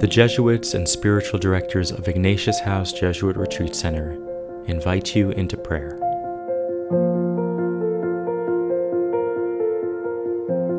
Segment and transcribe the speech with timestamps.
[0.00, 4.18] The Jesuits and spiritual directors of Ignatius House Jesuit Retreat Center
[4.66, 5.98] invite you into prayer.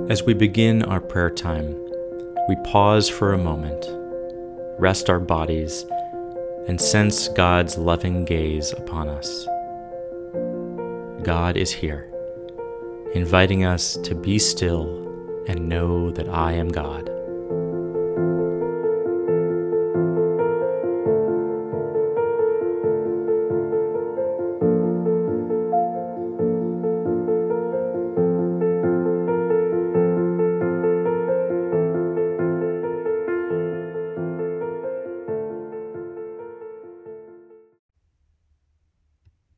[0.09, 1.75] As we begin our prayer time,
[2.49, 3.87] we pause for a moment,
[4.77, 5.85] rest our bodies,
[6.67, 9.45] and sense God's loving gaze upon us.
[11.23, 12.11] God is here,
[13.13, 15.03] inviting us to be still
[15.47, 17.09] and know that I am God.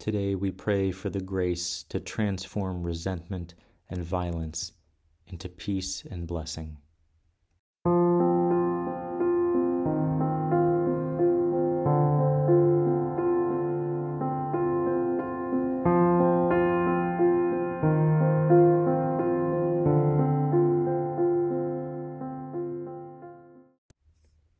[0.08, 3.56] Today we pray for the grace to transform resentment
[3.90, 4.72] and violence
[5.28, 6.78] into peace and blessing.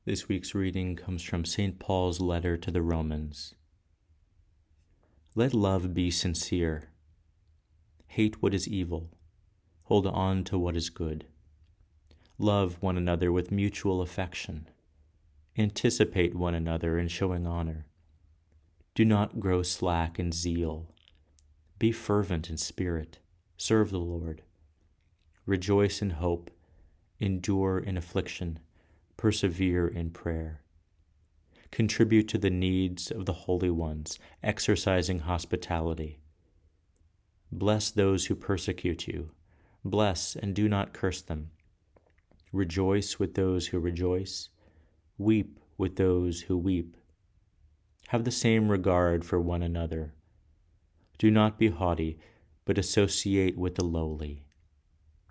[0.04, 1.80] This week's reading comes from St.
[1.80, 3.56] Paul's letter to the Romans.
[5.38, 6.90] Let love be sincere.
[8.08, 9.12] Hate what is evil.
[9.84, 11.28] Hold on to what is good.
[12.40, 14.68] Love one another with mutual affection.
[15.56, 17.86] Anticipate one another in showing honor.
[18.96, 20.88] Do not grow slack in zeal.
[21.78, 23.20] Be fervent in spirit.
[23.58, 24.42] Serve the Lord.
[25.46, 26.50] Rejoice in hope.
[27.20, 28.58] Endure in affliction.
[29.18, 30.62] Persevere in prayer
[31.72, 36.20] contribute to the needs of the holy ones, exercising hospitality.
[37.52, 39.32] Bless those who persecute you.
[39.84, 41.52] Bless and do not curse them.
[42.52, 44.50] Rejoice with those who rejoice.
[45.18, 46.98] Weep with those who weep.
[48.10, 50.14] Have the same regard for one another.
[51.18, 52.20] Do not be haughty,
[52.66, 54.44] but associate with the lowly.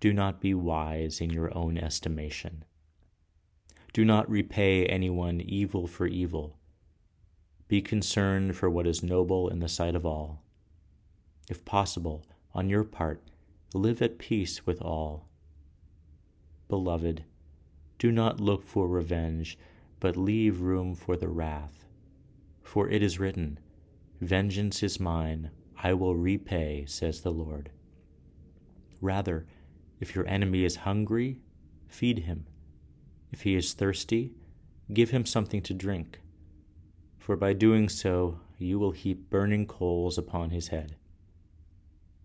[0.00, 2.64] Do not be wise in your own estimation.
[3.96, 6.58] Do not repay anyone evil for evil.
[7.66, 10.42] Be concerned for what is noble in the sight of all.
[11.48, 13.22] If possible, on your part,
[13.72, 15.30] live at peace with all.
[16.68, 17.24] Beloved,
[17.98, 19.56] do not look for revenge,
[19.98, 21.86] but leave room for the wrath.
[22.62, 23.58] For it is written,
[24.20, 25.52] Vengeance is mine,
[25.82, 27.70] I will repay, says the Lord.
[29.00, 29.46] Rather,
[30.00, 31.38] if your enemy is hungry,
[31.88, 32.44] feed him.
[33.36, 34.32] If he is thirsty,
[34.94, 36.20] give him something to drink,
[37.18, 40.96] for by doing so you will heap burning coals upon his head.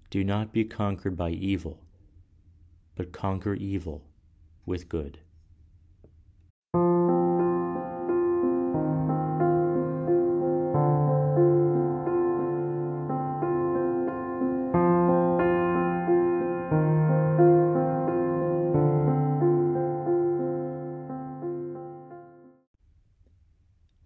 [0.09, 1.81] Do not be conquered by evil,
[2.95, 4.05] but conquer evil
[4.65, 5.19] with good.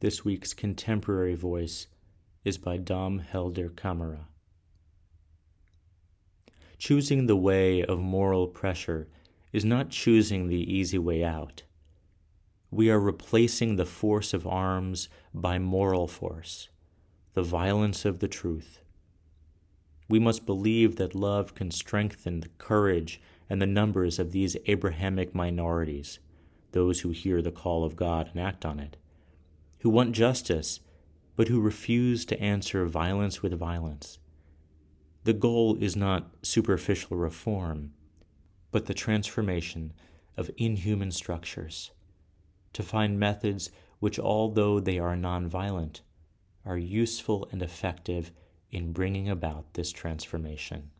[0.06, 1.88] This week's contemporary voice
[2.44, 4.28] is by Dom Helder Camara.
[6.78, 9.08] Choosing the way of moral pressure
[9.52, 11.64] is not choosing the easy way out.
[12.70, 16.70] We are replacing the force of arms by moral force,
[17.34, 18.82] the violence of the truth.
[20.08, 25.34] We must believe that love can strengthen the courage and the numbers of these Abrahamic
[25.34, 26.20] minorities,
[26.74, 28.98] those who hear the call of God and act on it
[29.80, 30.80] who want justice,
[31.36, 34.20] but who refuse to answer violence with violence.
[35.24, 37.94] The goal is not superficial reform,
[38.72, 39.94] but the transformation
[40.38, 41.92] of inhuman structures,
[42.74, 46.02] to find methods which, although they are nonviolent,
[46.66, 48.32] are useful and effective
[48.72, 50.92] in bringing about this transformation.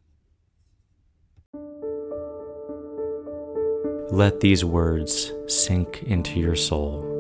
[4.12, 7.15] Let these words sink into your soul.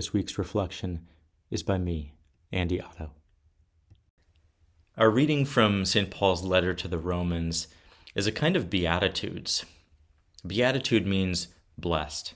[0.00, 1.06] This week's reflection
[1.50, 2.14] is by me,
[2.50, 3.10] Andy Otto.
[4.96, 6.10] Our reading from St.
[6.10, 7.68] Paul's letter to the Romans
[8.14, 9.66] is a kind of beatitudes.
[10.46, 12.32] Beatitude means blessed.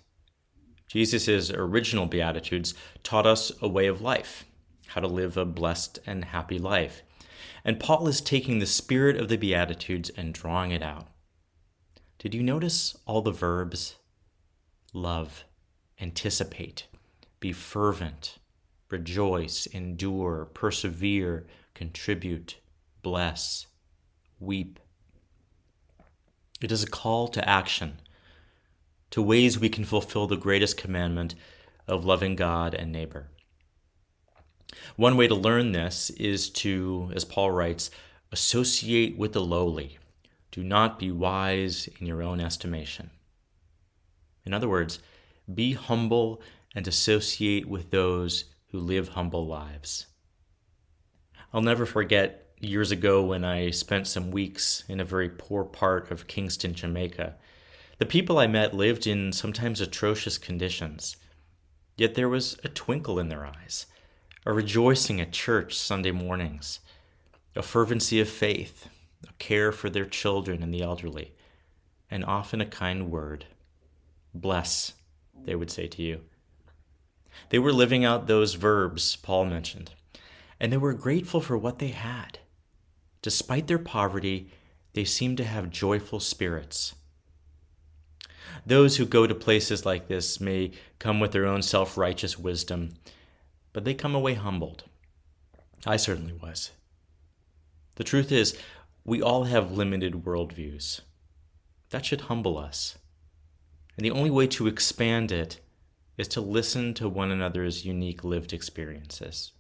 [0.89, 4.45] Jesus' original beatitudes taught us a way of life,
[4.89, 7.01] how to live a blessed and happy life.
[7.65, 11.07] And Paul is taking the spirit of the beatitudes and drawing it out.
[12.19, 13.97] Did you notice all the verbs?
[14.93, 15.45] Love,
[15.99, 16.89] anticipate,
[17.45, 18.39] be fervent,
[18.89, 22.57] rejoice, endure, persevere, contribute,
[23.03, 23.67] bless,
[24.41, 24.81] weep.
[26.63, 28.01] It is a call to action,
[29.11, 31.35] to ways we can fulfill the greatest commandment
[31.87, 33.29] of loving God and neighbor.
[34.97, 37.91] One way to learn this is to, as Paul writes,
[38.33, 39.99] associate with the lowly.
[40.51, 43.11] Do not be wise in your own estimation.
[44.47, 45.01] In other words,
[45.53, 46.41] be humble
[46.75, 50.07] and associate with those who live humble lives.
[51.53, 56.11] I'll never forget years ago when I spent some weeks in a very poor part
[56.11, 57.37] of Kingston, Jamaica.
[57.99, 61.17] The people I met lived in sometimes atrocious conditions,
[61.97, 63.87] yet there was a twinkle in their eyes,
[64.45, 66.81] a rejoicing at church Sunday mornings,
[67.55, 68.89] a fervency of faith,
[69.29, 71.35] a care for their children and the elderly,
[72.11, 73.47] and often a kind word.
[74.35, 74.95] Bless,
[75.45, 76.21] they would say to you.
[77.51, 79.93] They were living out those verbs Paul mentioned,
[80.61, 82.39] and they were grateful for what they had.
[83.23, 84.51] Despite their poverty,
[84.93, 86.95] they seemed to have joyful spirits.
[88.67, 92.91] Those who go to places like this may come with their own self righteous wisdom,
[93.73, 94.85] but they come away humbled.
[95.87, 96.71] I certainly was.
[97.97, 98.59] The truth is,
[99.05, 101.01] we all have limited worldviews.
[101.91, 102.97] That should humble us.
[103.97, 105.61] And the only way to expand it
[106.17, 109.53] is to listen to one another's unique lived experiences.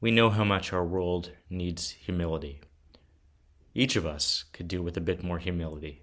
[0.00, 2.60] We know how much our world needs humility.
[3.74, 6.02] Each of us could do with a bit more humility.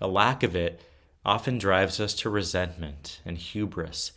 [0.00, 0.82] A lack of it
[1.24, 4.12] often drives us to resentment and hubris,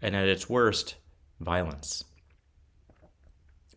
[0.00, 0.94] and at its worst,
[1.40, 2.04] violence.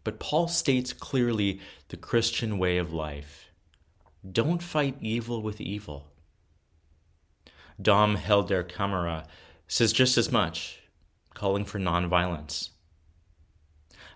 [0.04, 3.46] But Paul states clearly the Christian way of life
[4.30, 6.12] don't fight evil with evil.
[7.82, 9.26] Dom Helder Camara
[9.68, 10.80] says just as much,
[11.34, 12.70] calling for nonviolence.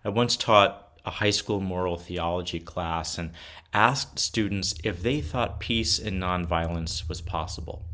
[0.03, 3.31] I once taught a high school moral theology class and
[3.73, 7.85] asked students if they thought peace and nonviolence was possible.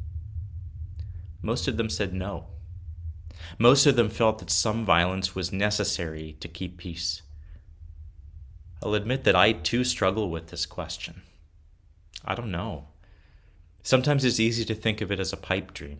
[1.41, 2.47] Most of them said no.
[3.57, 7.21] Most of them felt that some violence was necessary to keep peace.
[8.83, 11.23] I'll admit that I too struggle with this question.
[12.25, 12.87] I don't know.
[13.87, 15.99] Sometimes it's easy to think of it as a pipe dream.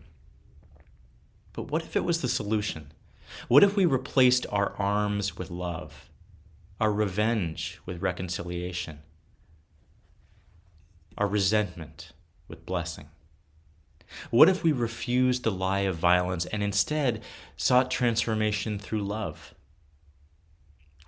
[1.53, 2.91] But what if it was the solution?
[3.47, 6.09] What if we replaced our arms with love,
[6.81, 8.99] our revenge with reconciliation,
[11.17, 12.11] our resentment
[12.49, 13.05] with blessing?
[14.31, 17.23] What if we refused the lie of violence and instead
[17.56, 19.53] sought transformation through love?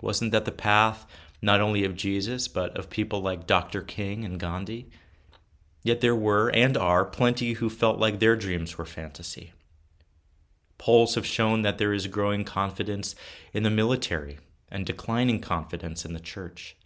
[0.00, 1.04] Wasn't that the path
[1.42, 3.82] not only of Jesus, but of people like Dr.
[3.82, 4.88] King and Gandhi?
[5.82, 9.52] Yet there were, and are, plenty who felt like their dreams were fantasy.
[10.78, 13.14] Polls have shown that there is growing confidence
[13.52, 14.38] in the military
[14.70, 16.76] and declining confidence in the church.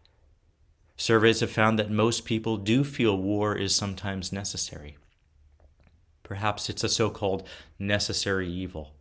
[0.97, 4.97] Surveys have found that most people do feel war is sometimes necessary.
[6.23, 7.47] Perhaps it's a so called
[7.79, 8.95] necessary evil.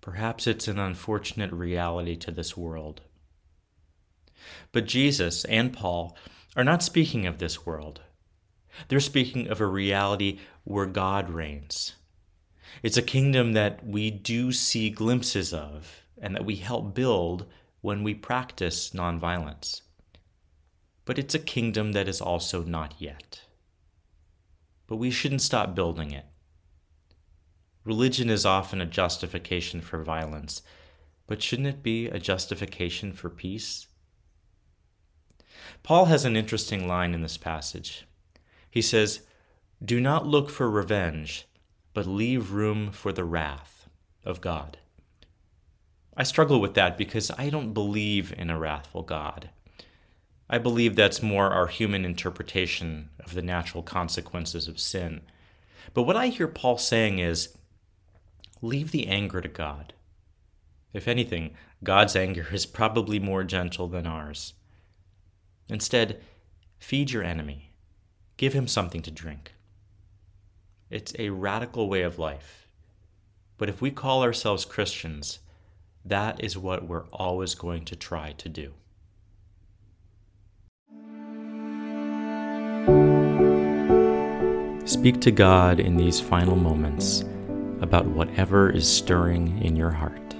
[0.00, 3.00] Perhaps it's an unfortunate reality to this world.
[4.72, 6.16] But Jesus and Paul
[6.56, 8.00] are not speaking of this world.
[8.88, 11.94] They're speaking of a reality where God reigns.
[12.82, 17.46] It's a kingdom that we do see glimpses of and that we help build
[17.80, 19.82] when we practice nonviolence.
[21.04, 23.42] But it's a kingdom that is also not yet.
[24.86, 26.26] But we shouldn't stop building it.
[27.84, 30.62] Religion is often a justification for violence,
[31.26, 33.88] but shouldn't it be a justification for peace?
[35.82, 38.06] Paul has an interesting line in this passage.
[38.72, 39.20] He says,
[39.84, 41.46] Do not look for revenge,
[41.92, 43.86] but leave room for the wrath
[44.24, 44.78] of God.
[46.16, 49.50] I struggle with that because I don't believe in a wrathful God.
[50.48, 55.20] I believe that's more our human interpretation of the natural consequences of sin.
[55.92, 57.54] But what I hear Paul saying is
[58.62, 59.92] leave the anger to God.
[60.94, 64.54] If anything, God's anger is probably more gentle than ours.
[65.68, 66.22] Instead,
[66.78, 67.71] feed your enemy
[68.36, 69.52] Give him something to drink.
[70.90, 72.66] It's a radical way of life,
[73.58, 75.38] But if we call ourselves Christians,
[76.04, 78.72] that is what we're always going to try to do.
[84.84, 87.24] Speak to God in these final moments
[87.80, 90.34] about whatever is stirring in your heart.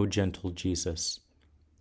[0.00, 1.20] O gentle Jesus,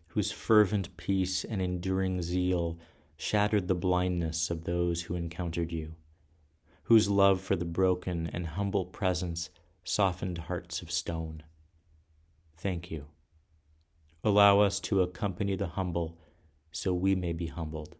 [0.07, 2.77] whose fervent peace and enduring zeal
[3.15, 5.95] shattered the blindness of those who encountered you,
[6.83, 9.49] whose love for the broken and humble presence
[9.85, 11.43] softened hearts of stone.
[12.57, 13.05] Thank you.
[14.21, 16.19] Allow us to accompany the humble
[16.73, 17.95] so we may be humbled.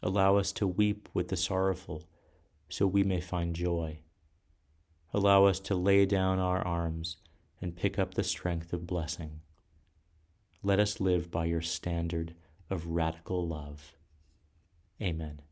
[0.00, 2.04] Allow us to weep with the sorrowful
[2.68, 3.98] so we may find joy.
[5.12, 7.16] Allow us to lay down our arms
[7.60, 9.40] and pick up the strength of blessing.
[10.62, 12.34] Let us live by your standard
[12.70, 13.94] of radical love.
[15.00, 15.42] Amen.